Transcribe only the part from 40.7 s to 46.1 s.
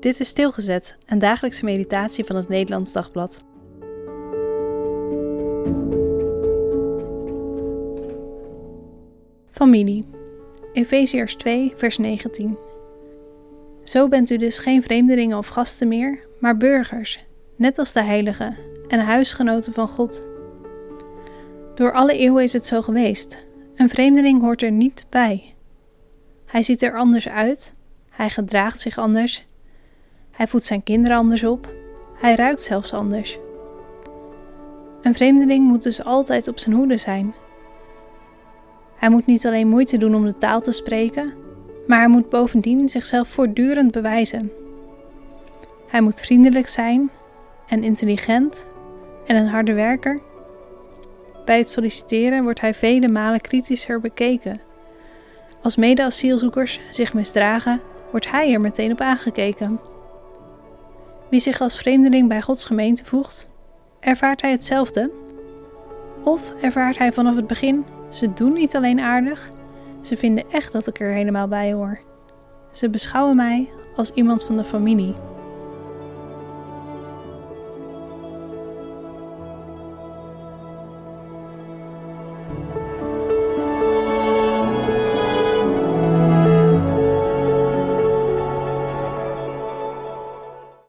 spreken, maar hij moet bovendien zichzelf voortdurend bewijzen. Hij